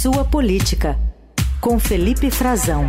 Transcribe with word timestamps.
Sua 0.00 0.24
Política, 0.24 0.96
com 1.60 1.76
Felipe 1.76 2.30
Frazão. 2.30 2.88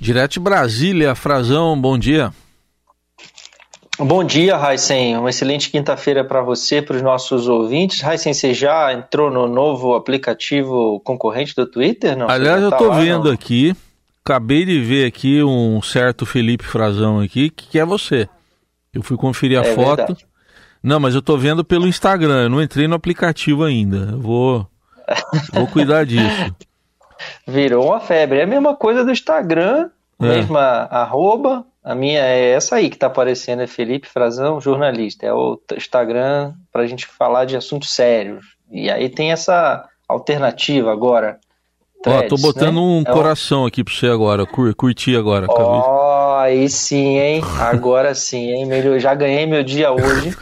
Direto 0.00 0.32
de 0.32 0.40
Brasília, 0.40 1.14
Frazão, 1.14 1.80
bom 1.80 1.96
dia. 1.96 2.32
Bom 3.96 4.24
dia, 4.24 4.56
Raíssen. 4.56 5.16
Uma 5.16 5.30
excelente 5.30 5.70
quinta-feira 5.70 6.24
para 6.24 6.42
você, 6.42 6.82
para 6.82 6.96
os 6.96 7.02
nossos 7.02 7.46
ouvintes. 7.46 8.00
Raíssen, 8.00 8.34
você 8.34 8.52
já 8.52 8.92
entrou 8.92 9.30
no 9.30 9.46
novo 9.46 9.94
aplicativo 9.94 10.98
concorrente 11.04 11.54
do 11.54 11.66
Twitter? 11.70 12.16
Não? 12.18 12.28
Aliás, 12.28 12.60
eu 12.60 12.70
estou 12.70 12.88
tá 12.88 12.98
vendo 12.98 13.30
aqui, 13.30 13.76
acabei 14.24 14.64
de 14.64 14.80
ver 14.80 15.06
aqui 15.06 15.40
um 15.40 15.80
certo 15.80 16.26
Felipe 16.26 16.64
Frazão 16.64 17.20
aqui, 17.20 17.48
que 17.48 17.78
é 17.78 17.84
você. 17.84 18.28
Eu 18.92 19.04
fui 19.04 19.16
conferir 19.16 19.60
a 19.60 19.64
é 19.64 19.72
foto. 19.72 19.98
Verdade. 19.98 20.33
Não, 20.84 21.00
mas 21.00 21.14
eu 21.14 21.20
estou 21.20 21.38
vendo 21.38 21.64
pelo 21.64 21.88
Instagram, 21.88 22.42
eu 22.42 22.50
não 22.50 22.62
entrei 22.62 22.86
no 22.86 22.94
aplicativo 22.94 23.64
ainda. 23.64 24.10
Eu 24.12 24.20
vou, 24.20 24.68
vou 25.50 25.66
cuidar 25.66 26.04
disso. 26.04 26.54
Virou 27.48 27.86
uma 27.86 28.00
febre. 28.00 28.40
É 28.40 28.42
a 28.42 28.46
mesma 28.46 28.76
coisa 28.76 29.02
do 29.02 29.10
Instagram, 29.10 29.88
é. 30.20 30.26
mesma 30.26 30.60
arroba, 30.90 31.64
a 31.82 31.94
minha 31.94 32.20
é 32.20 32.50
essa 32.50 32.76
aí 32.76 32.90
que 32.90 32.96
está 32.96 33.06
aparecendo, 33.06 33.62
é 33.62 33.66
Felipe 33.66 34.06
Frazão, 34.06 34.60
jornalista. 34.60 35.24
É 35.24 35.32
o 35.32 35.58
Instagram 35.74 36.52
para 36.70 36.82
a 36.82 36.86
gente 36.86 37.06
falar 37.06 37.46
de 37.46 37.56
assuntos 37.56 37.90
sérios. 37.90 38.44
E 38.70 38.90
aí 38.90 39.08
tem 39.08 39.32
essa 39.32 39.88
alternativa 40.06 40.92
agora. 40.92 41.38
Threads, 42.02 42.32
Ó, 42.32 42.36
tô 42.36 42.42
botando 42.42 42.74
né? 42.74 42.80
um 42.80 43.02
é 43.06 43.10
coração 43.10 43.62
o... 43.62 43.66
aqui 43.66 43.82
para 43.82 43.94
você 43.94 44.06
agora, 44.08 44.46
Cur 44.46 44.74
curti 44.74 45.16
agora. 45.16 45.46
Ó, 45.48 45.54
aí 46.44 46.68
sim, 46.68 47.18
hein? 47.18 47.42
Agora 47.58 48.14
sim, 48.14 48.50
hein? 48.50 48.66
Melhor, 48.66 48.98
já 48.98 49.14
ganhei 49.14 49.46
meu 49.46 49.62
dia 49.62 49.92
hoje. 49.92 50.36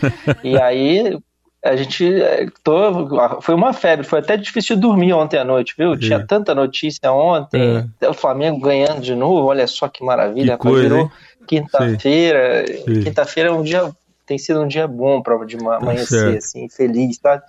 e 0.45 0.61
aí 0.61 1.19
a 1.65 1.77
gente 1.77 2.21
é, 2.21 2.47
tô, 2.65 3.41
foi 3.41 3.55
uma 3.55 3.73
febre, 3.73 4.05
foi 4.05 4.19
até 4.19 4.37
difícil 4.37 4.77
dormir 4.77 5.13
ontem 5.13 5.39
à 5.39 5.45
noite, 5.45 5.75
viu? 5.79 5.97
Tinha 5.97 6.19
é. 6.19 6.27
tanta 6.27 6.55
notícia 6.55 7.13
ontem, 7.13 7.89
é. 8.01 8.09
o 8.09 8.15
Flamengo 8.15 8.61
ganhando 8.61 9.01
de 9.01 9.15
novo, 9.15 9.47
olha 9.47 9.67
só 9.67 9.89
que 9.89 10.05
maravilha, 10.05 10.57
que 10.57 10.63
coisa, 10.63 10.83
virou 10.83 11.13
quinta-feira. 11.47 12.65
Quinta-feira 13.05 13.49
é 13.51 13.53
um 13.53 13.63
dia 13.63 13.93
tem 14.27 14.39
sido 14.39 14.61
um 14.61 14.69
dia 14.69 14.87
bom 14.87 15.21
para 15.21 15.45
de 15.45 15.59
tá 15.59 15.77
amanhecer 15.77 16.39
assim, 16.39 16.69
feliz, 16.69 17.19
tá? 17.19 17.43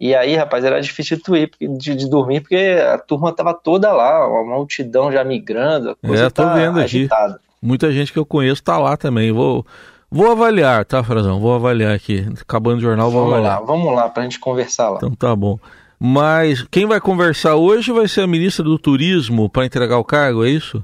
E 0.00 0.14
aí, 0.14 0.36
rapaz, 0.36 0.64
era 0.64 0.80
difícil 0.80 1.18
de, 1.18 1.50
de, 1.76 1.94
de, 1.94 2.08
dormir 2.08 2.40
porque 2.40 2.56
a 2.56 2.98
turma 2.98 3.32
tava 3.32 3.52
toda 3.52 3.92
lá, 3.92 4.28
uma 4.28 4.56
multidão 4.56 5.10
já 5.10 5.24
migrando, 5.24 5.90
a 5.90 5.96
coisa 5.96 6.26
é, 6.26 6.30
tá 6.30 6.54
vendo 6.54 6.78
agitada. 6.78 7.34
Aqui. 7.34 7.47
Muita 7.60 7.92
gente 7.92 8.12
que 8.12 8.18
eu 8.18 8.26
conheço 8.26 8.62
tá 8.62 8.78
lá 8.78 8.96
também. 8.96 9.32
Vou 9.32 9.64
Vou 10.10 10.30
avaliar, 10.30 10.86
tá, 10.86 11.04
Frazão? 11.04 11.38
Vou 11.38 11.54
avaliar 11.54 11.94
aqui. 11.94 12.26
Acabando 12.40 12.78
o 12.78 12.80
jornal, 12.80 13.10
vou 13.10 13.20
vamos 13.20 13.34
avaliar. 13.34 13.60
Lá, 13.60 13.66
vamos 13.66 13.94
lá, 13.94 14.08
pra 14.08 14.22
gente 14.22 14.40
conversar 14.40 14.88
lá. 14.88 14.96
Então 14.96 15.14
tá 15.14 15.36
bom. 15.36 15.58
Mas 16.00 16.62
quem 16.70 16.86
vai 16.86 17.00
conversar 17.00 17.56
hoje 17.56 17.92
vai 17.92 18.08
ser 18.08 18.22
a 18.22 18.26
ministra 18.26 18.64
do 18.64 18.78
Turismo 18.78 19.50
para 19.50 19.66
entregar 19.66 19.98
o 19.98 20.04
cargo, 20.04 20.46
é 20.46 20.48
isso? 20.48 20.82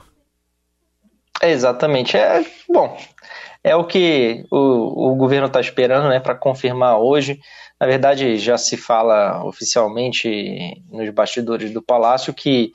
É, 1.41 1.53
exatamente. 1.53 2.17
É, 2.17 2.45
bom, 2.69 2.99
é 3.63 3.75
o 3.75 3.85
que 3.85 4.45
o, 4.51 5.13
o 5.13 5.15
governo 5.15 5.47
está 5.47 5.61
esperando 5.61 6.09
né, 6.09 6.21
para 6.21 6.35
confirmar 6.35 6.99
hoje. 6.99 7.41
Na 7.81 7.87
verdade, 7.87 8.37
já 8.37 8.59
se 8.59 8.77
fala 8.77 9.43
oficialmente 9.45 10.83
nos 10.91 11.09
bastidores 11.11 11.73
do 11.73 11.81
Palácio 11.81 12.35
que 12.35 12.73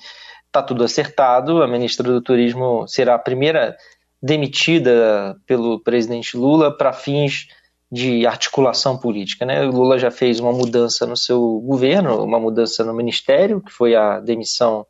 está 0.49 0.61
tudo 0.61 0.83
acertado. 0.83 1.63
A 1.63 1.67
ministra 1.67 2.11
do 2.11 2.21
Turismo 2.21 2.87
será 2.87 3.15
a 3.15 3.19
primeira 3.19 3.77
demitida 4.21 5.37
pelo 5.45 5.79
presidente 5.79 6.35
Lula 6.35 6.75
para 6.75 6.91
fins 6.91 7.47
de 7.91 8.25
articulação 8.27 8.97
política. 8.97 9.45
Né? 9.45 9.65
O 9.65 9.71
Lula 9.71 9.97
já 9.97 10.11
fez 10.11 10.39
uma 10.39 10.51
mudança 10.51 11.05
no 11.05 11.15
seu 11.15 11.59
governo, 11.61 12.23
uma 12.23 12.39
mudança 12.39 12.83
no 12.83 12.93
ministério, 12.93 13.61
que 13.61 13.71
foi 13.71 13.95
a 13.95 14.19
demissão 14.19 14.85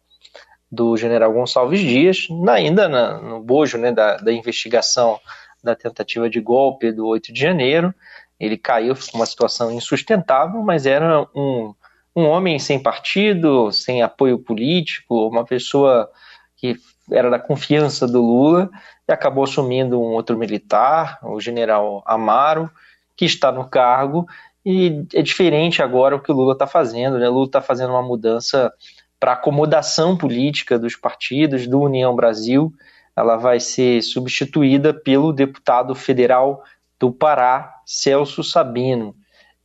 do 0.71 0.97
general 0.97 1.31
Gonçalves 1.33 1.79
Dias, 1.79 2.27
ainda 2.47 2.87
na, 2.87 3.19
no 3.19 3.41
bojo 3.41 3.77
né, 3.77 3.91
da, 3.91 4.17
da, 4.17 4.31
investigação 4.31 5.19
da 5.63 5.75
tentativa 5.75 6.29
de 6.29 6.39
golpe 6.39 6.91
do 6.91 7.07
8 7.07 7.33
de 7.33 7.39
janeiro. 7.39 7.93
Ele 8.39 8.57
caiu, 8.57 8.95
ficou 8.95 9.19
uma 9.19 9.25
situação 9.25 9.71
insustentável, 9.71 10.61
mas 10.61 10.85
era 10.85 11.21
um, 11.35 11.73
um 12.15 12.25
homem 12.25 12.59
sem 12.59 12.81
partido, 12.81 13.71
sem 13.71 14.01
apoio 14.01 14.39
político, 14.39 15.27
uma 15.27 15.45
pessoa 15.45 16.09
que 16.57 16.75
era 17.11 17.29
da 17.29 17.39
confiança 17.39 18.07
do 18.07 18.21
Lula 18.21 18.69
e 19.07 19.11
acabou 19.11 19.43
assumindo 19.43 19.99
um 19.99 20.13
outro 20.13 20.37
militar, 20.37 21.19
o 21.23 21.39
general 21.39 22.03
Amaro, 22.05 22.69
que 23.15 23.25
está 23.25 23.51
no 23.51 23.67
cargo. 23.67 24.27
E 24.65 25.05
é 25.13 25.21
diferente 25.21 25.81
agora 25.81 26.15
o 26.15 26.19
que 26.19 26.31
o 26.31 26.35
Lula 26.35 26.53
está 26.53 26.67
fazendo. 26.67 27.17
Né? 27.17 27.27
O 27.27 27.33
Lula 27.33 27.45
está 27.45 27.61
fazendo 27.61 27.91
uma 27.91 28.03
mudança 28.03 28.71
para 29.19 29.33
acomodação 29.33 30.17
política 30.17 30.77
dos 30.77 30.95
partidos 30.95 31.67
do 31.67 31.81
União 31.81 32.15
Brasil. 32.15 32.73
Ela 33.15 33.35
vai 33.35 33.59
ser 33.59 34.01
substituída 34.01 34.93
pelo 34.93 35.33
deputado 35.33 35.95
federal 35.95 36.63
do 36.99 37.11
Pará, 37.11 37.73
Celso 37.85 38.43
Sabino. 38.43 39.15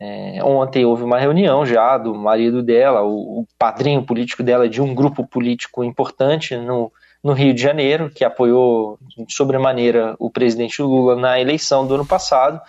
É, 0.06 0.44
ontem 0.44 0.84
houve 0.84 1.03
uma 1.03 1.19
reunião 1.19 1.65
já 1.65 1.97
do 1.97 2.15
marido 2.15 2.62
dela, 2.62 3.03
o, 3.03 3.41
o 3.41 3.47
padrinho 3.59 4.04
político 4.04 4.42
dela, 4.42 4.69
de 4.69 4.82
um 4.82 4.94
grupo 4.94 5.26
político 5.26 5.82
importante 5.82 6.54
no, 6.59 6.92
no 7.22 7.32
Rio 7.32 7.54
de 7.54 7.62
Janeiro, 7.62 8.10
que 8.10 8.22
apoiou 8.22 8.98
sobremaneira 9.31 10.14
o 10.19 10.31
presidente 10.31 10.82
Lula 10.82 11.16
na 11.16 11.41
eleição 11.41 11.87
do 11.87 11.94
ano 11.94 12.04
passado, 12.04 12.60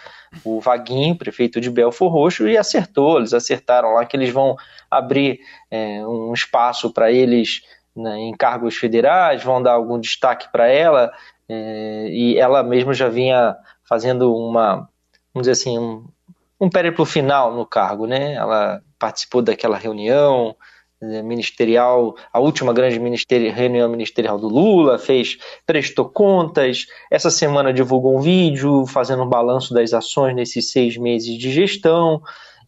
o 0.46 0.62
Vaguinho, 0.62 1.18
prefeito 1.18 1.60
de 1.60 1.70
Belfor 1.70 2.10
Roxo, 2.10 2.48
e 2.48 2.58
acertou, 2.58 3.18
eles 3.18 3.34
acertaram 3.34 3.96
lá 3.96 4.06
que 4.06 4.16
eles 4.16 4.30
vão 4.30 4.56
abrir 4.90 5.42
é, 5.70 6.08
um 6.08 6.34
espaço 6.34 6.94
para 6.94 7.12
eles 7.12 7.64
né, 7.94 8.18
em 8.18 8.32
cargos 8.32 8.78
federais, 8.78 9.44
vão 9.44 9.62
dar 9.62 9.74
algum 9.74 10.00
destaque 10.00 10.50
para 10.54 10.70
ela, 10.70 11.12
é, 11.50 12.08
e 12.12 12.38
ela 12.38 12.64
mesma 12.64 12.94
já 12.94 13.10
vinha 13.10 13.58
fazendo 13.84 14.34
uma, 14.34 14.88
vamos 15.34 15.48
dizer 15.48 15.52
assim, 15.52 15.78
um, 15.78 16.06
um 16.60 16.70
périplo 16.70 17.06
final 17.06 17.54
no 17.56 17.66
cargo, 17.66 18.08
né? 18.08 18.34
Ela 18.34 18.82
participou 18.98 19.42
daquela 19.42 19.78
reunião, 19.78 20.56
eh, 21.02 21.22
ministerial, 21.22 22.16
a 22.32 22.40
última 22.40 22.74
grande 22.74 23.00
ministeri 23.00 23.50
reunião 23.50 23.90
ministerial 23.90 24.40
do 24.40 24.48
Lula, 24.48 24.98
fez, 24.98 25.38
prestou 25.66 26.06
contas, 26.10 26.86
essa 27.12 27.30
semana 27.30 27.74
divulgou 27.74 28.18
um 28.18 28.22
vídeo 28.22 28.86
fazendo 28.88 29.24
um 29.24 29.30
balanço 29.30 29.74
das 29.74 29.94
ações 29.94 30.34
nesses 30.36 30.72
seis 30.72 30.98
meses 30.98 31.38
de 31.38 31.52
gestão, 31.52 32.22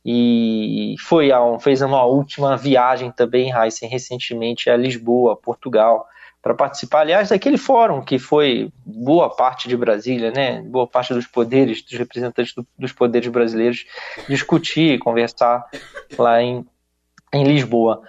e 0.06 0.96
foi 1.00 1.32
a, 1.32 1.40
fez 1.60 1.82
uma 1.82 2.04
última 2.06 2.56
viagem 2.56 3.12
também, 3.12 3.52
Heisen, 3.52 3.90
recentemente 3.90 4.70
a 4.70 4.78
Lisboa, 4.78 5.36
Portugal, 5.36 6.06
para 6.48 6.56
participar, 6.56 7.02
aliás, 7.02 7.28
daquele 7.28 7.58
fórum 7.58 8.02
que 8.02 8.18
foi 8.18 8.72
boa 8.86 9.30
parte 9.30 9.68
de 9.68 9.76
Brasília, 9.76 10.32
né, 10.32 10.62
boa 10.62 10.88
parte 10.88 11.14
dos 11.14 11.28
poderes, 11.28 11.82
dos 11.82 12.00
representantes 12.00 12.54
do, 12.54 12.66
dos 12.80 12.94
poderes 12.94 13.28
brasileiros, 13.30 13.86
discutir, 14.30 14.98
conversar 15.00 15.66
lá 16.18 16.42
em 16.42 16.66
em 17.34 17.44
Lisboa. 17.44 18.02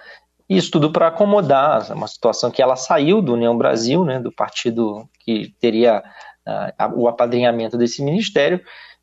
Isso 0.47 0.71
tudo 0.71 0.93
para 0.93 1.07
acomodar 1.07 1.91
uma 1.91 2.07
situação 2.07 2.49
que 2.49 2.61
ela 2.61 2.77
saiu 2.77 3.21
do 3.21 3.33
União 3.33 3.57
Brasil, 3.57 4.05
né, 4.05 4.17
do 4.17 4.31
partido 4.31 5.09
que 5.19 5.53
teria 5.59 6.01
uh, 6.47 6.93
o 6.95 7.09
apadrinhamento 7.09 7.77
desse 7.77 8.01
ministério, 8.01 8.61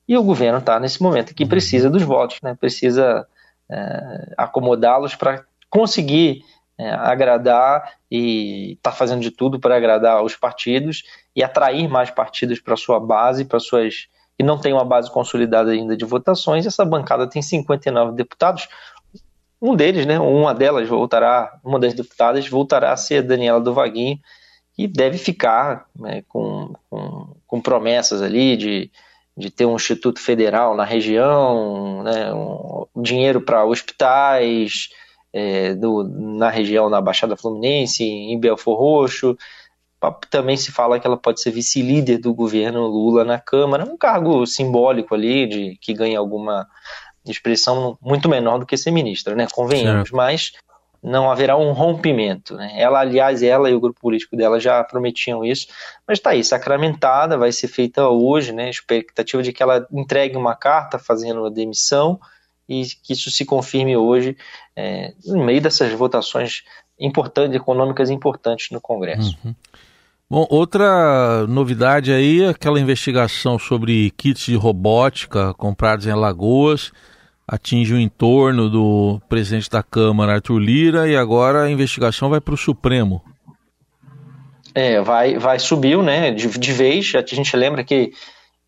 e 0.08 0.16
o 0.16 0.22
governo 0.22 0.58
está 0.58 0.80
nesse 0.80 1.02
momento 1.02 1.34
que 1.34 1.44
precisa 1.44 1.90
dos 1.90 2.02
votos, 2.02 2.38
né, 2.42 2.56
precisa 2.58 3.26
uh, 3.70 4.34
acomodá-los 4.38 5.14
para 5.14 5.44
conseguir 5.68 6.42
uh, 6.78 7.00
agradar 7.00 7.94
e 8.10 8.72
está 8.72 8.92
fazendo 8.92 9.20
de 9.20 9.30
tudo 9.30 9.58
para 9.58 9.76
agradar 9.76 10.22
os 10.22 10.36
partidos 10.36 11.02
e 11.34 11.42
atrair 11.42 11.88
mais 11.88 12.10
partidos 12.10 12.60
para 12.60 12.76
sua 12.76 13.00
base, 13.00 13.44
para 13.44 13.60
suas 13.60 14.08
e 14.38 14.42
não 14.42 14.58
tem 14.58 14.72
uma 14.72 14.84
base 14.84 15.10
consolidada 15.10 15.70
ainda 15.70 15.96
de 15.96 16.04
votações. 16.04 16.66
Essa 16.66 16.84
bancada 16.84 17.26
tem 17.26 17.40
59 17.40 18.14
deputados, 18.14 18.68
um 19.60 19.74
deles, 19.74 20.04
né, 20.04 20.18
uma 20.18 20.54
delas 20.54 20.88
voltará, 20.88 21.58
uma 21.64 21.78
das 21.78 21.94
deputadas 21.94 22.46
voltará 22.48 22.92
a 22.92 22.96
ser 22.96 23.22
Daniela 23.22 23.60
do 23.60 23.72
Vaguinho, 23.72 24.18
e 24.76 24.86
deve 24.86 25.16
ficar 25.16 25.86
né, 25.98 26.22
com, 26.28 26.74
com, 26.90 27.34
com, 27.46 27.60
promessas 27.62 28.20
ali 28.20 28.58
de, 28.58 28.90
de 29.34 29.50
ter 29.50 29.64
um 29.64 29.76
instituto 29.76 30.20
federal 30.20 30.76
na 30.76 30.84
região, 30.84 32.02
né, 32.02 32.32
um, 32.34 32.86
dinheiro 33.02 33.40
para 33.40 33.64
hospitais 33.64 34.90
é, 35.36 35.74
do, 35.74 36.02
na 36.02 36.48
região, 36.48 36.88
na 36.88 36.98
Baixada 36.98 37.36
Fluminense, 37.36 38.02
em 38.02 38.40
Belfor 38.40 38.78
Roxo. 38.78 39.36
Também 40.30 40.56
se 40.56 40.72
fala 40.72 40.98
que 40.98 41.06
ela 41.06 41.16
pode 41.18 41.42
ser 41.42 41.50
vice-líder 41.50 42.18
do 42.18 42.32
governo 42.32 42.86
Lula 42.86 43.22
na 43.22 43.38
Câmara, 43.38 43.84
um 43.84 43.98
cargo 43.98 44.46
simbólico 44.46 45.14
ali, 45.14 45.46
de 45.46 45.78
que 45.78 45.92
ganha 45.92 46.18
alguma 46.18 46.66
expressão 47.26 47.98
muito 48.00 48.30
menor 48.30 48.58
do 48.58 48.64
que 48.64 48.78
ser 48.78 48.92
ministra, 48.92 49.34
né? 49.34 49.46
Convenhamos, 49.52 50.10
mas 50.10 50.52
não 51.02 51.30
haverá 51.30 51.56
um 51.56 51.72
rompimento. 51.72 52.56
Né? 52.56 52.72
Ela, 52.76 53.00
aliás, 53.00 53.42
ela 53.42 53.68
e 53.68 53.74
o 53.74 53.80
grupo 53.80 54.00
político 54.00 54.36
dela 54.36 54.58
já 54.58 54.82
prometiam 54.84 55.44
isso, 55.44 55.66
mas 56.06 56.18
está 56.18 56.30
aí, 56.30 56.42
sacramentada, 56.42 57.36
vai 57.36 57.52
ser 57.52 57.68
feita 57.68 58.08
hoje, 58.08 58.52
né? 58.52 58.70
Expectativa 58.70 59.42
de 59.42 59.52
que 59.52 59.62
ela 59.62 59.86
entregue 59.92 60.36
uma 60.36 60.54
carta 60.54 60.98
fazendo 60.98 61.44
a 61.44 61.50
demissão 61.50 62.18
e 62.68 62.84
que 63.02 63.12
isso 63.12 63.30
se 63.30 63.44
confirme 63.44 63.96
hoje, 63.96 64.36
é, 64.74 65.12
no 65.24 65.44
meio 65.44 65.60
dessas 65.60 65.92
votações 65.92 66.62
importantes, 66.98 67.56
econômicas 67.56 68.10
importantes 68.10 68.70
no 68.70 68.80
Congresso. 68.80 69.36
Uhum. 69.44 69.54
Bom, 70.28 70.46
outra 70.50 71.46
novidade 71.46 72.12
aí 72.12 72.42
é 72.42 72.48
aquela 72.48 72.80
investigação 72.80 73.58
sobre 73.58 74.10
kits 74.16 74.46
de 74.46 74.56
robótica 74.56 75.54
comprados 75.54 76.06
em 76.06 76.10
Alagoas 76.10 76.92
atinge 77.46 77.94
o 77.94 78.00
entorno 78.00 78.68
do 78.68 79.20
presidente 79.28 79.70
da 79.70 79.82
Câmara, 79.82 80.34
Arthur 80.34 80.58
Lira, 80.58 81.08
e 81.08 81.16
agora 81.16 81.62
a 81.62 81.70
investigação 81.70 82.28
vai 82.28 82.40
para 82.40 82.54
o 82.54 82.58
Supremo. 82.58 83.22
É, 84.74 85.00
vai, 85.00 85.38
vai 85.38 85.58
subiu, 85.58 86.02
né, 86.02 86.32
de, 86.32 86.48
de 86.58 86.72
vez. 86.72 87.12
A 87.14 87.22
gente 87.22 87.56
lembra 87.56 87.84
que 87.84 88.12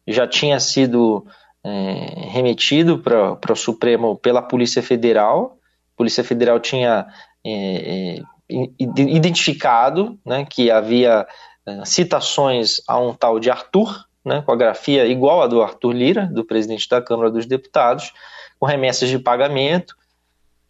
já 0.06 0.26
tinha 0.26 0.60
sido 0.60 1.26
é, 1.64 2.28
remetido 2.28 2.98
para 2.98 3.52
o 3.52 3.56
Supremo 3.56 4.16
pela 4.16 4.42
Polícia 4.42 4.82
Federal. 4.82 5.58
A 5.94 5.96
Polícia 5.96 6.22
Federal 6.22 6.60
tinha 6.60 7.06
é, 7.44 8.18
é, 8.18 8.22
identificado 8.78 10.18
né, 10.24 10.44
que 10.44 10.70
havia 10.70 11.26
é, 11.66 11.84
citações 11.84 12.80
a 12.86 12.98
um 12.98 13.12
tal 13.14 13.38
de 13.38 13.50
Arthur, 13.50 14.06
né, 14.24 14.42
com 14.42 14.52
a 14.52 14.56
grafia 14.56 15.06
igual 15.06 15.42
a 15.42 15.46
do 15.46 15.62
Arthur 15.62 15.92
Lira, 15.92 16.26
do 16.26 16.44
presidente 16.44 16.88
da 16.88 17.02
Câmara 17.02 17.30
dos 17.30 17.46
Deputados, 17.46 18.12
com 18.58 18.66
remessas 18.66 19.08
de 19.08 19.18
pagamento, 19.18 19.94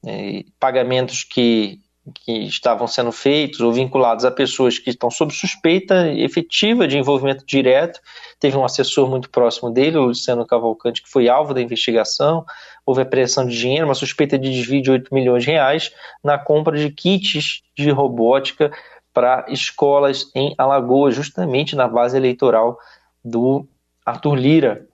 é, 0.06 0.44
pagamentos 0.58 1.24
que, 1.24 1.80
que 2.14 2.32
estavam 2.44 2.86
sendo 2.86 3.12
feitos 3.12 3.60
ou 3.60 3.72
vinculados 3.72 4.24
a 4.24 4.30
pessoas 4.30 4.78
que 4.78 4.90
estão 4.90 5.10
sob 5.10 5.32
suspeita 5.32 6.08
efetiva 6.12 6.86
de 6.86 6.98
envolvimento 6.98 7.44
direto. 7.46 8.00
Teve 8.38 8.56
um 8.56 8.64
assessor 8.64 9.08
muito 9.08 9.30
próximo 9.30 9.70
dele, 9.70 9.96
o 9.96 10.06
Luciano 10.06 10.46
Cavalcante, 10.46 11.02
que 11.02 11.08
foi 11.10 11.28
alvo 11.28 11.54
da 11.54 11.60
investigação. 11.60 12.44
Houve 12.84 13.02
apreensão 13.02 13.46
de 13.46 13.56
dinheiro, 13.56 13.86
uma 13.86 13.94
suspeita 13.94 14.38
de 14.38 14.50
desvio 14.50 14.82
de 14.82 14.90
8 14.90 15.14
milhões 15.14 15.44
de 15.44 15.50
reais 15.50 15.92
na 16.22 16.38
compra 16.38 16.76
de 16.76 16.90
kits 16.90 17.62
de 17.76 17.90
robótica 17.90 18.70
para 19.12 19.46
escolas 19.48 20.30
em 20.34 20.54
Alagoas, 20.56 21.14
justamente 21.14 21.74
na 21.74 21.88
base 21.88 22.16
eleitoral 22.16 22.78
do 23.24 23.66
Arthur 24.04 24.34
Lira. 24.36 24.86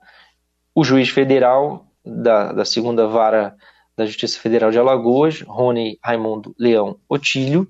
O 0.74 0.82
juiz 0.82 1.08
federal 1.08 1.86
da, 2.04 2.52
da 2.52 2.64
segunda 2.64 3.06
vara 3.06 3.54
da 3.96 4.06
Justiça 4.06 4.38
Federal 4.40 4.70
de 4.70 4.78
Alagoas, 4.78 5.42
Rony 5.42 5.98
Raimundo 6.02 6.54
Leão 6.58 6.98
Otílio, 7.08 7.68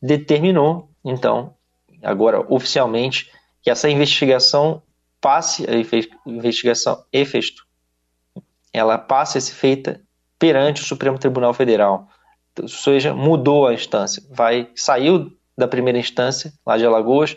determinou, 0.00 0.90
então, 1.04 1.54
agora 2.02 2.44
oficialmente, 2.52 3.30
que 3.62 3.70
essa 3.70 3.88
investigação 3.88 4.82
passe, 5.20 5.64
a 5.68 6.30
investigação 6.30 7.02
efeito, 7.12 7.66
ela 8.72 8.98
passe 8.98 9.38
a 9.38 9.40
ser 9.40 9.54
feita 9.54 10.00
perante 10.38 10.82
o 10.82 10.84
Supremo 10.84 11.18
Tribunal 11.18 11.54
Federal. 11.54 12.08
Ou 12.60 12.68
seja, 12.68 13.14
mudou 13.14 13.66
a 13.66 13.72
instância, 13.72 14.22
vai 14.30 14.70
saiu 14.74 15.32
da 15.56 15.66
primeira 15.66 15.98
instância, 15.98 16.52
lá 16.66 16.76
de 16.76 16.84
Alagoas, 16.84 17.36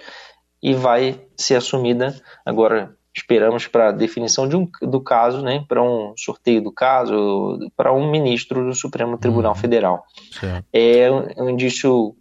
e 0.62 0.74
vai 0.74 1.26
ser 1.38 1.56
assumida 1.56 2.20
agora 2.46 2.97
esperamos 3.18 3.68
para 3.68 3.90
a 3.90 3.92
definição 3.92 4.48
de 4.48 4.56
um, 4.56 4.70
do 4.82 5.02
caso, 5.02 5.42
né, 5.42 5.66
para 5.68 5.82
um 5.82 6.14
sorteio 6.16 6.62
do 6.62 6.72
caso, 6.72 7.60
para 7.76 7.92
um 7.92 8.10
ministro 8.10 8.64
do 8.64 8.76
Supremo 8.76 9.18
Tribunal 9.18 9.54
uhum. 9.54 9.58
Federal. 9.58 10.06
Certo. 10.32 10.66
É 10.72 11.12
um, 11.12 11.46
um, 11.46 11.50
indício 11.50 12.16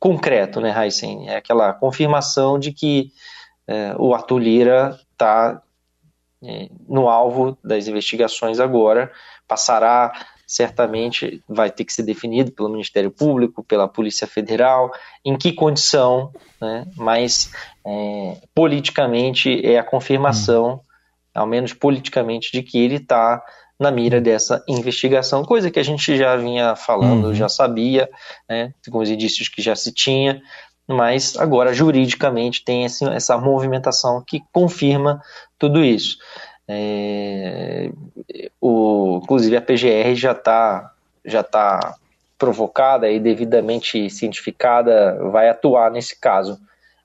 concreto, 0.00 0.60
né, 0.60 0.74
Heisen? 0.74 1.28
É 1.28 1.36
aquela 1.36 1.72
confirmação 1.74 2.58
de 2.58 2.72
que 2.72 3.12
é, 3.66 3.94
o 3.98 4.14
Arthur 4.14 4.38
Lira 4.38 4.98
está 5.12 5.60
é, 6.42 6.70
no 6.88 7.08
alvo 7.08 7.58
das 7.62 7.86
investigações 7.86 8.58
agora, 8.58 9.12
passará 9.46 10.12
certamente 10.48 11.42
vai 11.46 11.70
ter 11.70 11.84
que 11.84 11.92
ser 11.92 12.04
definido 12.04 12.50
pelo 12.50 12.70
Ministério 12.70 13.10
Público, 13.10 13.62
pela 13.62 13.86
Polícia 13.86 14.26
Federal, 14.26 14.90
em 15.22 15.36
que 15.36 15.52
condição, 15.52 16.32
né? 16.58 16.86
mas 16.96 17.52
é, 17.86 18.38
politicamente 18.54 19.60
é 19.64 19.78
a 19.78 19.84
confirmação, 19.84 20.80
ao 21.34 21.46
menos 21.46 21.74
politicamente, 21.74 22.50
de 22.50 22.62
que 22.62 22.78
ele 22.78 22.96
está 22.96 23.44
na 23.78 23.90
mira 23.90 24.22
dessa 24.22 24.64
investigação, 24.66 25.44
coisa 25.44 25.70
que 25.70 25.78
a 25.78 25.84
gente 25.84 26.16
já 26.16 26.34
vinha 26.34 26.74
falando, 26.74 27.26
uhum. 27.26 27.34
já 27.34 27.48
sabia, 27.48 28.08
né, 28.48 28.72
com 28.90 28.98
os 28.98 29.08
indícios 29.08 29.48
que 29.48 29.62
já 29.62 29.76
se 29.76 29.92
tinha, 29.92 30.42
mas 30.88 31.36
agora 31.36 31.74
juridicamente 31.74 32.64
tem 32.64 32.86
essa 32.86 33.36
movimentação 33.36 34.24
que 34.26 34.42
confirma 34.50 35.20
tudo 35.58 35.84
isso. 35.84 36.16
É, 36.68 37.90
o, 38.60 39.20
inclusive 39.22 39.56
a 39.56 39.62
PGR 39.62 40.14
já 40.14 40.32
está 40.32 40.92
já 41.24 41.42
tá 41.42 41.96
provocada 42.38 43.10
e 43.10 43.18
devidamente 43.18 44.08
cientificada, 44.08 45.18
vai 45.30 45.48
atuar 45.48 45.90
nesse 45.90 46.18
caso. 46.18 46.58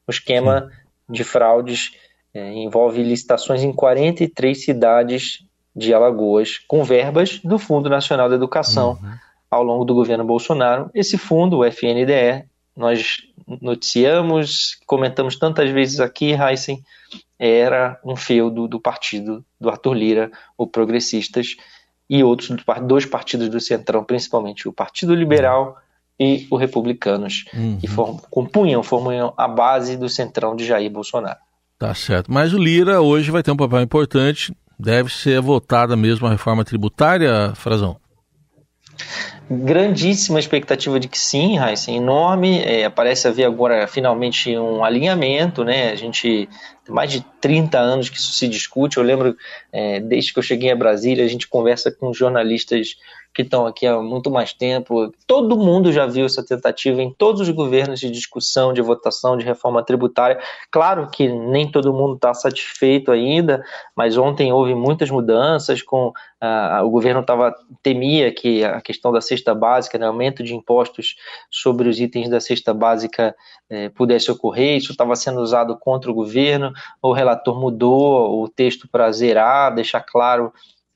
O 0.08 0.12
esquema 0.12 0.72
de 1.10 1.24
fraudes 1.24 1.92
é, 2.34 2.54
envolve 2.54 3.02
licitações 3.02 3.64
em 3.64 3.74
43 3.74 4.64
cidades 4.64 5.44
de 5.76 5.94
Alagoas, 5.94 6.60
com 6.68 6.84
verbas 6.84 7.40
do 7.40 7.58
Fundo 7.58 7.90
Nacional 7.90 8.30
da 8.30 8.36
Educação 8.36 9.00
uhum. 9.02 9.14
ao 9.50 9.64
longo 9.64 9.86
do 9.86 9.96
governo 9.96 10.24
Bolsonaro. 10.24 10.90
Esse 10.94 11.18
fundo, 11.18 11.60
o 11.60 11.66
FNDE, 11.66 12.46
nós 12.78 13.18
noticiamos, 13.62 14.78
comentamos 14.86 15.36
tantas 15.38 15.70
vezes 15.72 16.00
aqui, 16.00 16.34
Heisen, 16.34 16.84
era 17.44 18.00
um 18.06 18.16
feudo 18.16 18.70
do 18.70 18.80
partido 18.80 19.44
do 19.60 19.70
Arthur 19.70 19.94
Lira, 19.94 20.32
o 20.58 20.66
Progressistas, 20.66 21.58
e 22.10 22.24
outros 22.24 22.56
dois 22.84 23.06
partidos 23.06 23.50
do 23.50 23.60
Centrão, 23.60 24.04
principalmente 24.04 24.68
o 24.68 24.74
Partido 24.74 25.14
Liberal 25.14 25.78
e 26.18 26.48
o 26.50 26.56
Republicanos, 26.56 27.46
uhum. 27.54 27.78
que 27.80 27.88
form, 27.88 28.18
compunham, 28.30 28.82
formam 28.82 29.34
a 29.36 29.48
base 29.48 29.98
do 29.98 30.08
Centrão 30.08 30.56
de 30.56 30.66
Jair 30.66 30.90
Bolsonaro. 30.90 31.40
Tá 31.78 31.94
certo. 31.94 32.32
Mas 32.32 32.54
o 32.54 32.58
Lira 32.58 33.02
hoje 33.02 33.30
vai 33.30 33.44
ter 33.44 33.52
um 33.52 33.58
papel 33.58 33.82
importante. 33.82 34.56
Deve 34.80 35.12
ser 35.12 35.42
votada 35.42 35.96
mesmo 35.96 36.28
a 36.28 36.32
reforma 36.32 36.64
tributária, 36.64 37.54
Frazão? 37.56 37.98
grandíssima 39.50 40.40
expectativa 40.40 41.00
de 41.00 41.08
que 41.08 41.18
sim, 41.18 41.60
Heisen, 41.60 41.98
enorme. 41.98 42.62
É, 42.64 42.90
parece 42.90 43.28
haver 43.28 43.46
agora 43.46 43.88
finalmente 43.88 44.58
um 44.58 44.84
alinhamento, 44.84 45.64
né? 45.64 45.92
A 45.92 45.96
gente 45.96 46.48
tem 46.86 46.94
mais 46.94 47.12
de 47.12 47.26
30 47.40 47.80
anos 47.80 48.10
que 48.10 48.18
isso 48.18 48.32
se 48.32 48.48
discute. 48.48 48.98
Eu 48.98 49.04
lembro, 49.04 49.38
é, 49.72 50.00
desde 50.00 50.34
que 50.34 50.40
eu 50.40 50.44
cheguei 50.44 50.72
a 50.72 50.76
Brasília, 50.76 51.24
a 51.24 51.28
gente 51.28 51.48
conversa 51.48 51.92
com 51.92 52.14
jornalistas 52.14 52.98
que 53.34 53.42
estão 53.42 53.66
aqui 53.66 53.88
há 53.88 54.00
muito 54.00 54.30
mais 54.30 54.54
tempo. 54.54 55.12
Todo 55.26 55.58
mundo 55.58 55.92
já 55.92 56.06
viu 56.06 56.26
essa 56.26 56.46
tentativa 56.46 57.02
em 57.02 57.12
todos 57.12 57.42
os 57.42 57.50
governos 57.50 58.00
de 58.00 58.12
discussão, 58.12 58.72
de 58.72 58.82
votação, 58.82 59.36
de 59.36 59.44
reforma 59.44 59.84
tributária. 59.84 60.40
Claro 60.70 61.10
que 61.10 61.28
nem 61.28 61.70
todo 61.70 61.94
mundo 61.94 62.16
está 62.16 62.34
satisfeito 62.34 63.12
ainda, 63.12 63.64
mas 63.96 64.18
ontem 64.18 64.54
houve 64.54 64.76
muitas 64.76 65.10
mudanças. 65.10 65.82
Com 65.82 66.10
uh, 66.10 66.86
o 66.86 66.90
governo 66.92 67.22
estava 67.22 67.56
temia 67.82 68.32
que 68.32 68.64
a 68.64 68.80
questão 68.82 69.12
da 69.12 69.20
cesta 69.20 69.56
básica, 69.56 69.98
né, 69.98 70.06
aumento 70.06 70.44
de 70.44 70.54
impostos 70.54 71.16
sobre 71.50 71.90
os 71.90 72.00
itens 72.00 72.30
da 72.30 72.40
cesta 72.40 72.74
básica 72.74 73.36
eh, 73.70 73.90
pudesse 73.90 74.30
ocorrer. 74.30 74.78
Isso 74.78 74.92
estava 74.92 75.16
sendo 75.16 75.42
usado 75.42 75.76
contra 75.80 76.12
o 76.12 76.14
governo. 76.14 76.72
O 77.02 77.14
relator 77.14 77.60
mudou 77.60 78.44
o 78.44 78.48
texto 78.48 78.88
para 78.88 79.12
zerar, 79.12 79.74
deixar 79.74 80.02
claro 80.02 80.54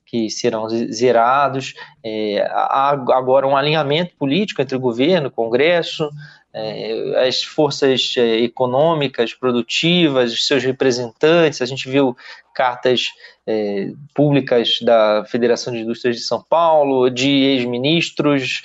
que 0.08 0.30
serão 0.30 0.68
zerados. 0.68 1.74
É, 2.02 2.40
há 2.50 2.90
agora 2.90 3.46
um 3.46 3.56
alinhamento 3.56 4.16
político 4.16 4.62
entre 4.62 4.74
o 4.74 4.80
governo, 4.80 5.28
o 5.28 5.30
Congresso, 5.30 6.08
é, 6.52 7.28
as 7.28 7.42
forças 7.42 8.14
é, 8.16 8.40
econômicas, 8.40 9.34
produtivas, 9.34 10.46
seus 10.46 10.64
representantes. 10.64 11.60
A 11.60 11.66
gente 11.66 11.88
viu 11.88 12.16
cartas 12.54 13.10
é, 13.46 13.90
públicas 14.14 14.78
da 14.80 15.26
Federação 15.26 15.74
de 15.74 15.80
Indústrias 15.80 16.16
de 16.16 16.22
São 16.22 16.42
Paulo, 16.42 17.10
de 17.10 17.28
ex-ministros 17.28 18.62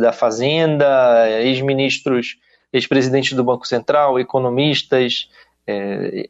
da 0.00 0.12
Fazenda, 0.12 1.30
ex-ministros, 1.40 2.36
ex-presidentes 2.72 3.32
do 3.34 3.44
Banco 3.44 3.66
Central, 3.66 4.18
economistas. 4.18 5.30
É, 5.64 6.28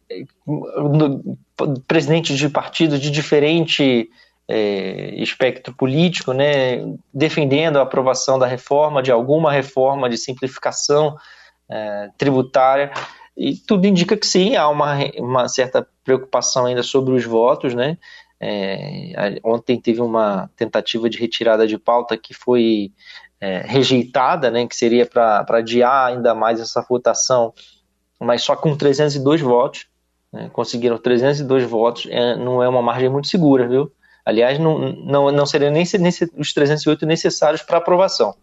presidentes 1.89 2.37
de 2.37 2.51
partidos 2.51 3.01
de 3.01 3.11
diferente 3.11 4.11
é, 4.53 5.15
espectro 5.15 5.75
político, 5.75 6.35
né, 6.35 6.85
defendendo 7.13 7.79
a 7.79 7.83
aprovação 7.83 8.39
da 8.39 8.47
reforma, 8.47 9.03
de 9.03 9.11
alguma 9.11 9.51
reforma 9.51 10.11
de 10.11 10.19
simplificação 10.19 11.17
é, 11.71 12.11
tributária, 12.19 12.93
e 13.35 13.57
tudo 13.57 13.87
indica 13.87 14.15
que 14.15 14.27
sim, 14.27 14.57
há 14.57 14.69
uma, 14.69 14.95
uma 15.17 15.49
certa 15.49 15.87
preocupação 16.05 16.67
ainda 16.67 16.83
sobre 16.83 17.15
os 17.15 17.25
votos, 17.25 17.75
né, 17.75 17.97
É, 18.45 19.39
ontem 19.45 19.81
teve 19.81 20.01
uma 20.01 20.51
tentativa 20.57 21.09
de 21.09 21.17
retirada 21.17 21.65
de 21.65 21.79
pauta 21.79 22.17
que 22.17 22.35
foi 22.35 22.91
é, 23.41 23.63
rejeitada, 23.65 24.51
né, 24.51 24.67
que 24.67 24.75
seria 24.75 25.07
para 25.07 25.47
adiar 25.49 26.09
ainda 26.09 26.35
mais 26.35 26.61
essa 26.61 26.83
votação, 26.83 27.55
mas 28.21 28.43
só 28.43 28.57
com 28.57 28.77
302 28.77 29.41
votos. 29.41 29.87
Né, 30.33 30.51
conseguiram 30.53 30.99
302 30.99 31.65
votos, 31.65 32.07
é, 32.11 32.35
não 32.35 32.63
é 32.63 32.69
uma 32.69 32.83
margem 32.83 33.09
muito 33.09 33.29
segura, 33.29 33.69
viu? 33.69 33.93
Aliás, 34.25 34.59
não, 34.59 34.79
não, 34.79 35.33
não 35.33 35.47
seriam 35.47 35.73
nem 35.73 35.83
os 36.37 36.53
308 36.53 37.05
necessários 37.07 37.63
para 37.63 37.79
aprovação 37.79 38.35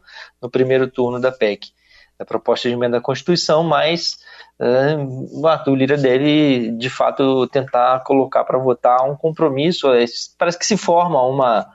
no 0.42 0.50
primeiro 0.50 0.90
turno 0.90 1.20
da 1.20 1.32
PEC, 1.32 1.70
da 2.18 2.26
proposta 2.26 2.68
de 2.68 2.76
emenda 2.76 2.98
à 2.98 3.02
Constituição, 3.02 3.64
mas 3.64 4.20
uh, 4.60 5.40
o 5.42 5.48
Arthur 5.48 5.76
Lira 5.76 5.98
deve, 5.98 6.72
de 6.72 6.90
fato, 6.90 7.48
tentar 7.48 8.04
colocar 8.04 8.44
para 8.44 8.58
votar 8.58 9.10
um 9.10 9.16
compromisso. 9.16 9.92
É, 9.94 10.04
parece 10.38 10.60
que 10.60 10.66
se 10.66 10.76
forma 10.76 11.22
uma, 11.24 11.66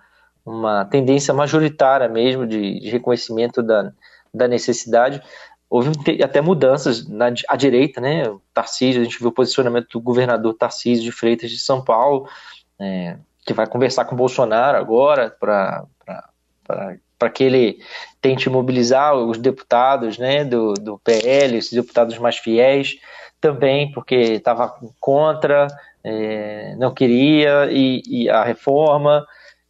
uma 0.44 0.84
tendência 0.84 1.32
majoritária 1.32 2.08
mesmo 2.08 2.46
de, 2.46 2.80
de 2.80 2.90
reconhecimento 2.90 3.62
da, 3.62 3.90
da 4.32 4.46
necessidade. 4.46 5.22
Houve 5.70 5.92
até 6.22 6.42
mudanças 6.42 7.08
na 7.08 7.32
à 7.48 7.56
direita, 7.56 8.00
né? 8.00 8.24
Tarcísio, 8.52 9.00
a 9.00 9.04
gente 9.04 9.18
viu 9.18 9.28
o 9.28 9.32
posicionamento 9.32 9.88
do 9.92 10.00
governador 10.00 10.54
Tarcísio 10.54 11.02
de 11.02 11.10
Freitas 11.10 11.50
de 11.50 11.58
São 11.58 11.82
Paulo, 11.82 12.28
é, 12.78 13.16
que 13.44 13.52
vai 13.52 13.66
conversar 13.66 14.04
com 14.04 14.14
o 14.14 14.18
Bolsonaro 14.18 14.78
agora 14.78 15.30
para 15.30 15.84
para 17.18 17.30
que 17.30 17.44
ele 17.44 17.78
tente 18.20 18.50
mobilizar 18.50 19.14
os 19.14 19.38
deputados 19.38 20.18
né, 20.18 20.44
do, 20.44 20.74
do 20.74 20.98
PL, 20.98 21.56
os 21.56 21.70
deputados 21.70 22.18
mais 22.18 22.36
fiéis, 22.36 22.96
também 23.40 23.90
porque 23.92 24.14
estava 24.14 24.74
contra, 25.00 25.66
é, 26.02 26.74
não 26.78 26.92
queria 26.92 27.68
e, 27.70 28.02
e, 28.06 28.28
a 28.28 28.44
reforma. 28.44 29.24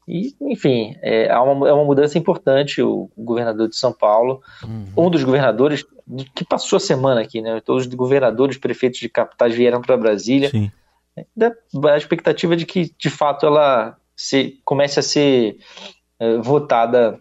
E, 0.06 0.34
enfim, 0.40 0.96
é, 1.02 1.26
é, 1.26 1.38
uma, 1.38 1.68
é 1.68 1.72
uma 1.72 1.84
mudança 1.84 2.18
importante. 2.18 2.82
O 2.82 3.10
governador 3.16 3.68
de 3.68 3.76
São 3.76 3.92
Paulo, 3.92 4.42
uhum. 4.62 5.06
um 5.06 5.10
dos 5.10 5.22
governadores 5.22 5.84
que 6.34 6.44
passou 6.44 6.76
a 6.76 6.80
semana 6.80 7.22
aqui, 7.22 7.40
né? 7.40 7.60
Todos 7.64 7.86
os 7.86 7.94
governadores, 7.94 8.58
prefeitos 8.58 9.00
de 9.00 9.08
capitais 9.08 9.54
vieram 9.54 9.80
para 9.80 9.96
Brasília. 9.96 10.50
Sim. 10.50 10.70
A 11.16 11.96
expectativa 11.96 12.56
de 12.56 12.66
que, 12.66 12.92
de 12.98 13.10
fato, 13.10 13.46
ela 13.46 13.96
se, 14.16 14.60
comece 14.64 14.98
a 14.98 15.02
ser 15.02 15.58
é, 16.18 16.38
votada 16.38 17.18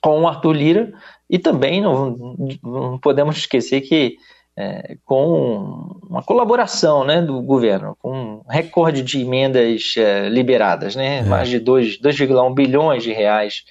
com 0.00 0.20
o 0.20 0.28
Arthur 0.28 0.52
Lira 0.52 0.92
e 1.30 1.38
também 1.38 1.80
não, 1.80 2.36
não 2.62 2.98
podemos 2.98 3.36
esquecer 3.36 3.80
que 3.82 4.16
é, 4.56 4.96
com 5.04 5.98
uma 6.08 6.22
colaboração 6.22 7.04
né, 7.04 7.22
do 7.22 7.40
governo, 7.40 7.96
com 7.98 8.12
um 8.12 8.42
recorde 8.48 9.02
de 9.02 9.20
emendas 9.20 9.94
é, 9.96 10.28
liberadas, 10.28 10.94
né, 10.94 11.18
é. 11.18 11.22
mais 11.22 11.48
de 11.48 11.58
2,1 11.58 12.54
bilhões 12.54 13.02
de 13.02 13.12
reais 13.12 13.64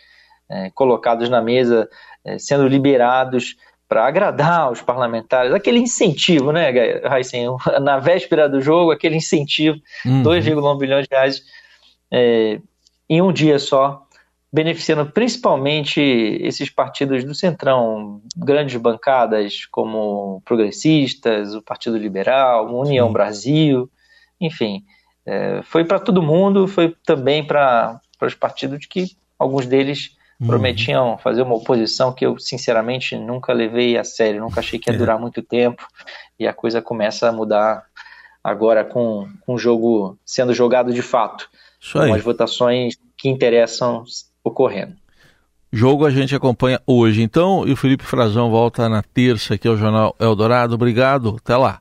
é, 0.50 0.72
colocados 0.72 1.30
na 1.30 1.42
mesa, 1.42 1.88
é, 2.26 2.40
sendo 2.40 2.68
liberados 2.68 3.56
para 3.92 4.08
agradar 4.08 4.72
os 4.72 4.82
parlamentares, 4.82 5.54
aquele 5.54 5.78
incentivo, 5.78 6.54
né, 6.54 6.72
Raíssen, 7.04 7.48
na 7.84 8.00
véspera 8.00 8.48
do 8.48 8.62
jogo, 8.62 8.90
aquele 8.90 9.18
incentivo, 9.18 9.78
uhum. 10.06 10.24
2,1 10.24 10.78
bilhões 10.78 11.06
de 11.10 11.14
reais 11.14 11.44
é, 12.10 12.62
em 13.10 13.22
um 13.22 13.34
dia 13.34 13.60
só, 13.60 14.08
beneficiando 14.50 15.06
principalmente 15.08 16.00
esses 16.00 16.70
partidos 16.70 17.26
do 17.26 17.36
Centrão, 17.36 18.22
grandes 18.38 18.78
bancadas 18.78 19.66
como 19.66 20.42
Progressistas, 20.46 21.54
o 21.54 21.62
Partido 21.62 21.98
Liberal, 21.98 22.74
União 22.74 23.08
Sim. 23.08 23.14
Brasil, 23.14 23.90
enfim, 24.40 24.86
é, 25.26 25.60
foi 25.64 25.84
para 25.84 26.00
todo 26.00 26.24
mundo, 26.24 26.66
foi 26.66 26.96
também 27.06 27.46
para 27.46 28.00
os 28.22 28.36
partidos 28.36 28.86
que 28.86 29.18
alguns 29.38 29.66
deles 29.66 30.16
uhum. 30.42 30.48
prometiam 30.48 31.18
fazer 31.18 31.44
uma 31.44 31.56
oposição 31.56 32.12
que 32.12 32.26
eu 32.26 32.38
sinceramente 32.40 33.16
nunca 33.16 33.54
levei 33.54 33.98
a 33.98 34.04
sério, 34.04 34.42
nunca 34.42 34.60
achei 34.60 34.80
que 34.80 34.90
ia 34.90 34.96
é. 34.96 34.98
durar 34.98 35.20
muito 35.20 35.42
tempo 35.42 35.86
e 36.40 36.48
a 36.48 36.54
coisa 36.54 36.82
começa 36.82 37.30
a 37.30 37.32
mudar 37.32 37.84
agora 38.44 38.84
com, 38.84 39.28
com 39.46 39.54
o 39.54 39.58
jogo 39.58 40.18
sendo 40.26 40.54
jogado 40.54 40.92
de 40.92 41.02
fato, 41.02 41.48
com 41.92 42.14
as 42.14 42.24
votações 42.24 42.96
que 43.16 43.30
interessam 43.30 44.04
ocorrendo. 44.44 44.96
Jogo 45.72 46.06
a 46.06 46.10
gente 46.10 46.36
acompanha 46.36 46.82
hoje, 46.86 47.22
então, 47.22 47.66
e 47.66 47.72
o 47.72 47.78
Felipe 47.78 48.04
Frazão 48.04 48.50
volta 48.50 48.90
na 48.90 49.02
terça 49.02 49.54
aqui 49.54 49.68
ao 49.68 49.78
Jornal 49.78 50.14
Eldorado. 50.20 50.76
Obrigado, 50.76 51.38
até 51.42 51.56
lá. 51.56 51.80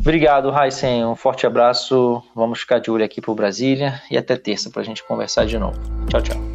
Obrigado, 0.00 0.52
Heisen. 0.56 1.04
Um 1.04 1.14
forte 1.14 1.46
abraço. 1.46 2.22
Vamos 2.34 2.60
ficar 2.60 2.80
de 2.80 2.90
olho 2.90 3.04
aqui 3.04 3.20
para 3.20 3.34
Brasília 3.34 4.00
e 4.10 4.16
até 4.16 4.36
terça 4.36 4.70
para 4.70 4.82
a 4.82 4.84
gente 4.84 5.04
conversar 5.04 5.46
de 5.46 5.58
novo. 5.58 5.78
Tchau, 6.08 6.22
tchau. 6.22 6.53